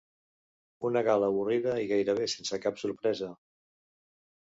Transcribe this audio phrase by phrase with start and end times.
[0.89, 3.33] Una gala avorrida i gairebé sense cap sorpresa.